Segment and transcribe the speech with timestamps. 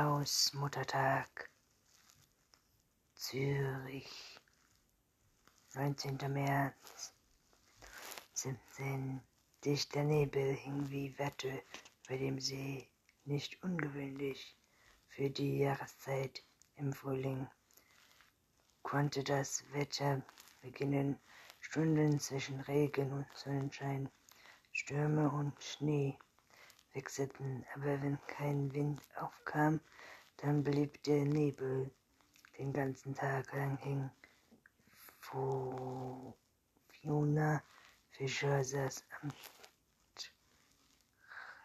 [0.00, 1.50] Haus, Muttertag,
[3.14, 4.40] Zürich,
[5.74, 6.16] 19.
[6.32, 7.12] März,
[8.32, 9.20] 17.
[9.62, 11.62] Dichter Nebel hing wie Wette
[12.08, 12.88] bei dem See,
[13.26, 14.56] nicht ungewöhnlich
[15.08, 16.42] für die Jahreszeit
[16.76, 17.46] im Frühling.
[18.82, 20.22] Konnte das Wetter
[20.62, 21.18] beginnen,
[21.60, 24.08] Stunden zwischen Regen und Sonnenschein,
[24.72, 26.18] Stürme und Schnee
[26.92, 29.80] wechselten, aber wenn kein Wind aufkam,
[30.38, 31.90] dann blieb der Nebel
[32.58, 34.10] den ganzen Tag lang hängen.
[36.88, 37.62] Fiona
[38.10, 39.32] Fischer saß am,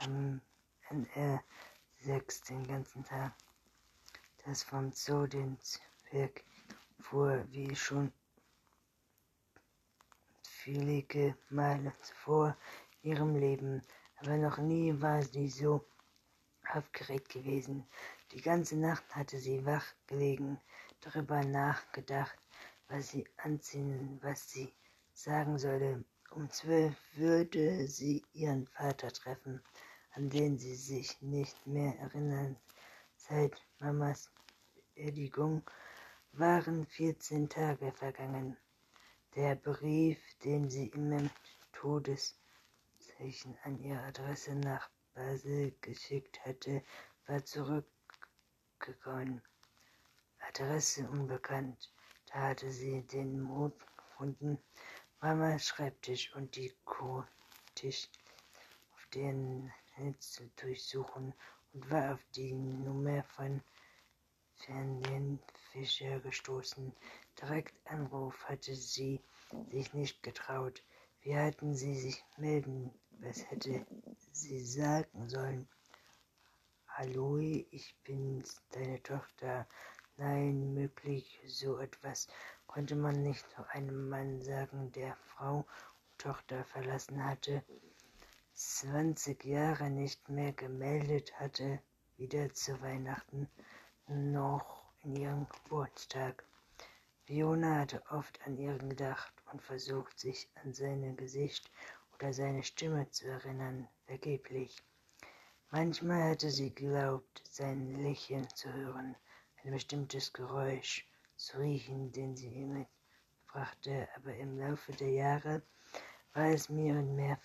[0.00, 0.40] am
[0.90, 1.42] NR
[2.00, 3.34] 6 den ganzen Tag.
[4.44, 6.44] Das vom Zoo den Zwerg
[6.98, 8.12] fuhr, wie schon
[10.42, 12.56] viele Male zuvor
[13.02, 13.82] in ihrem Leben
[14.22, 15.84] aber noch nie war sie so
[16.72, 17.84] aufgeregt gewesen.
[18.30, 20.60] Die ganze Nacht hatte sie wach gelegen,
[21.00, 22.38] darüber nachgedacht,
[22.88, 24.72] was sie anziehen, was sie
[25.12, 26.04] sagen solle.
[26.30, 29.60] Um zwölf würde sie ihren Vater treffen,
[30.12, 32.56] an den sie sich nicht mehr erinnern.
[33.16, 34.30] Seit Mamas
[34.94, 35.62] Beerdigung
[36.32, 38.56] waren vierzehn Tage vergangen.
[39.34, 41.28] Der Brief, den sie immer
[41.72, 42.38] Todes
[43.18, 46.82] Zeichen an ihre Adresse nach Basel geschickt hatte,
[47.26, 49.42] war zurückgekommen.
[50.48, 51.92] Adresse unbekannt.
[52.26, 54.58] Da hatte sie den Mut gefunden,
[55.20, 56.72] Mamas Schreibtisch und die
[57.74, 58.08] Tisch
[58.94, 61.34] auf den Netz zu durchsuchen
[61.72, 63.62] und war auf die Nummer von
[64.56, 66.92] Ferdinand Fischer gestoßen.
[67.40, 69.20] Direkt Anruf hatte sie
[69.70, 70.82] sich nicht getraut.
[71.22, 73.86] Wie hatten sie sich melden was hätte
[74.32, 75.68] sie sagen sollen?
[76.88, 79.68] Hallo, ich bin's, deine Tochter.
[80.16, 82.26] Nein, möglich, so etwas
[82.66, 87.62] konnte man nicht zu einem Mann sagen, der Frau und Tochter verlassen hatte,
[88.54, 91.80] zwanzig Jahre nicht mehr gemeldet hatte,
[92.16, 93.48] weder zu Weihnachten
[94.08, 96.44] noch in ihrem Geburtstag.
[97.32, 101.70] Fiona hatte oft an ihren gedacht und versucht, sich an sein Gesicht
[102.12, 104.76] oder seine Stimme zu erinnern, vergeblich.
[105.70, 109.16] Manchmal hatte sie geglaubt, sein Lächeln zu hören,
[109.64, 115.62] ein bestimmtes Geräusch zu riechen, den sie ihm mitbrachte, aber im Laufe der Jahre
[116.34, 117.38] war es mehr und mehr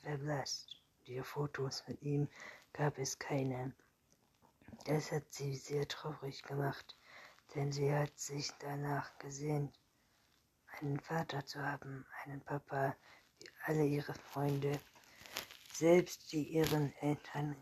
[0.00, 0.80] verblasst.
[1.04, 2.26] Ihre Fotos mit ihm
[2.72, 3.74] gab es keine.
[4.86, 6.96] Das hat sie sehr traurig gemacht,
[7.54, 9.78] denn sie hat sich danach gesehnt,
[10.78, 12.96] einen Vater zu haben, einen Papa,
[13.64, 14.78] alle ihre Freunde,
[15.72, 17.56] selbst die ihren Eltern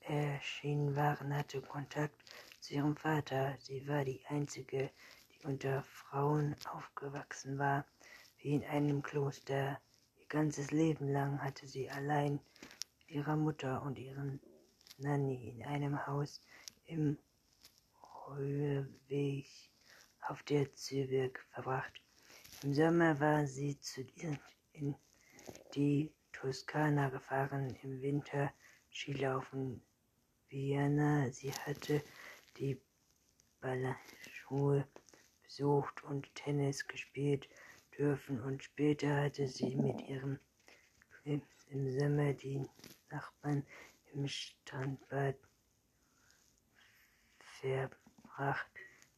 [0.00, 2.24] erschienen waren, hatte Kontakt
[2.60, 3.56] zu ihrem Vater.
[3.60, 4.90] Sie war die einzige,
[5.32, 7.84] die unter Frauen aufgewachsen war,
[8.38, 9.80] wie in einem Kloster.
[10.18, 12.40] Ihr ganzes Leben lang hatte sie allein
[13.00, 14.40] mit ihrer Mutter und ihren
[14.98, 16.40] Nanny in einem Haus
[16.86, 17.18] im
[18.36, 19.46] Höheweg
[20.28, 22.02] auf der Zürich verbracht.
[22.62, 24.02] Im Sommer war sie zu
[24.72, 24.94] in
[25.74, 28.52] die Toskana gefahren, im Winter
[28.90, 29.82] Skilaufen.
[30.48, 32.02] Vienna, sie hatte
[32.56, 32.80] die
[33.60, 34.86] Ballschuhe
[35.42, 37.48] besucht und Tennis gespielt
[37.98, 40.38] dürfen und später hatte sie mit ihrem
[41.70, 42.66] im Sommer die
[43.10, 43.66] Nachbarn
[44.14, 45.36] im Strandbad
[48.38, 48.70] verbracht.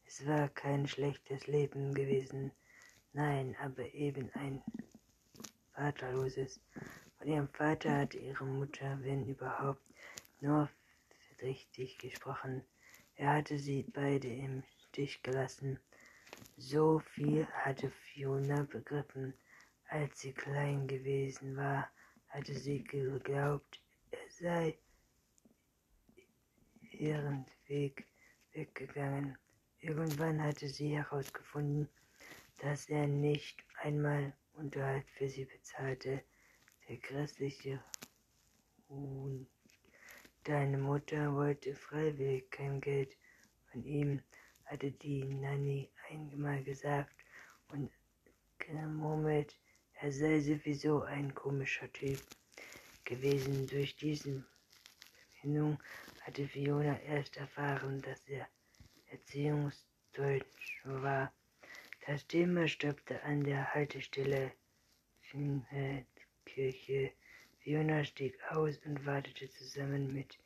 [0.06, 2.52] Es war kein schlechtes Leben gewesen.
[3.12, 4.62] Nein, aber eben ein
[5.74, 6.60] vaterloses.
[7.18, 9.82] Von ihrem Vater hatte ihre Mutter, wenn überhaupt,
[10.40, 10.70] nur
[11.42, 12.64] richtig gesprochen.
[13.14, 15.78] Er hatte sie beide im Stich gelassen.
[16.56, 19.34] So viel hatte Fiona begriffen.
[19.88, 21.90] Als sie klein gewesen war,
[22.28, 23.82] hatte sie geglaubt,
[24.12, 24.78] er sei
[26.92, 28.09] ihren Weg
[28.52, 29.36] weggegangen.
[29.80, 31.88] Irgendwann hatte sie herausgefunden,
[32.58, 36.22] dass er nicht einmal Unterhalt für sie bezahlte.
[36.88, 37.82] Der grässliche
[38.88, 39.46] Huhn.
[40.44, 43.16] Deine Mutter wollte freiwillig kein Geld
[43.70, 44.20] von ihm,
[44.64, 47.14] hatte die Nanny einmal gesagt
[47.68, 47.90] und
[48.58, 49.56] gemurmelt,
[49.94, 52.20] er sei sowieso ein komischer Typ
[53.04, 53.66] gewesen.
[53.66, 54.44] Durch diese
[55.40, 55.78] Verbindung
[56.20, 58.46] hatte Fiona erst erfahren, dass er
[59.10, 61.32] Erziehungsdeutsch war.
[62.06, 64.52] Das Thema stoppte an der Haltestelle
[65.22, 67.12] Finhetkirche.
[67.60, 70.38] Fiona stieg aus und wartete zusammen mit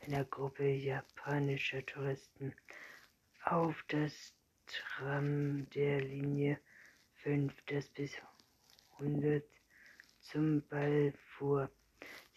[0.00, 2.54] einer Gruppe japanischer Touristen
[3.44, 4.32] auf das
[4.66, 6.58] Tram der Linie
[7.16, 8.12] 5, das bis
[8.98, 9.44] 100
[10.20, 11.70] zum Ball fuhr.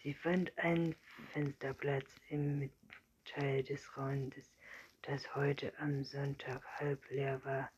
[0.02, 0.96] Sie fand einen
[1.32, 4.52] Fensterplatz im Mittelteil des Raums,
[5.02, 7.70] das heute am Sonntag halb leer war.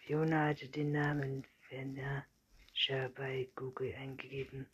[0.00, 4.66] Fiona hatte den Namen Fernascher bei Google eingegeben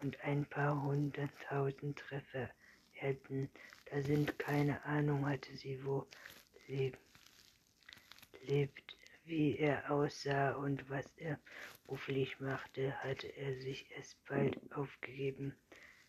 [0.00, 2.48] und ein paar hunderttausend Treffer
[2.94, 3.50] erhalten.
[3.90, 6.06] Da sind keine Ahnung, hatte sie, wo
[6.66, 6.98] lebt,
[8.46, 11.38] lebt, wie er aussah und was er
[11.84, 15.54] beruflich machte, hatte er sich erst bald aufgegeben.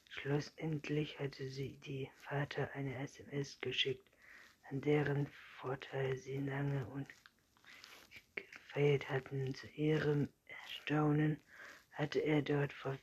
[0.10, 4.06] Schlussendlich hatte sie die Vater eine SMS geschickt,
[4.70, 5.28] an deren
[5.62, 7.08] Vorteil sie lange und
[8.36, 9.54] gefeilt hatten.
[9.56, 10.30] Zu ihrem
[10.64, 11.40] Erstaunen
[11.92, 12.98] hatte er dort vor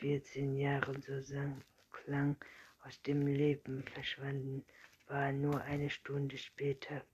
[0.00, 2.36] 14 Jahren so sang, klang
[2.84, 4.64] aus dem Leben verschwanden,
[5.06, 7.04] war nur eine Stunde später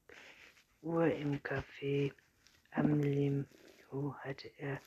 [0.82, 2.12] Uhr im Café
[2.72, 4.80] am Limbo hatte er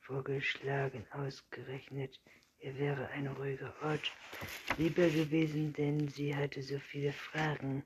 [0.00, 2.20] vorgeschlagen, ausgerechnet,
[2.60, 4.12] er wäre ein ruhiger Ort
[4.78, 7.84] lieber gewesen, denn sie hatte so viele Fragen,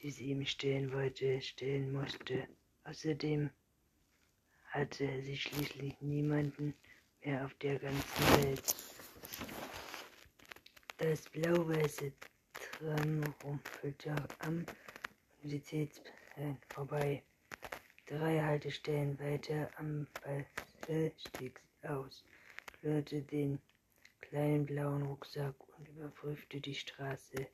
[0.00, 2.46] die sie ihm stellen wollte, stellen musste.
[2.84, 3.50] Außerdem
[4.70, 6.74] hatte sie schließlich niemanden
[7.24, 8.74] mehr auf der ganzen Welt.
[10.98, 12.12] Das blau-weiße
[12.54, 14.64] Tram rumpelte am
[15.42, 17.22] Universitätsplan vorbei.
[18.06, 20.06] Drei Haltestellen weiter am
[20.86, 21.52] sie
[21.82, 22.24] aus,
[22.80, 23.58] schlürte den
[24.32, 27.48] kleinen blauen Rucksack und überprüfte die Straße.